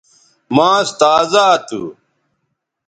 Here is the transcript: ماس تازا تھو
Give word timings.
ماس 0.55 0.87
تازا 0.99 1.47
تھو 1.67 1.81